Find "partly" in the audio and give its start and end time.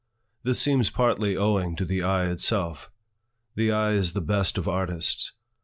0.89-1.37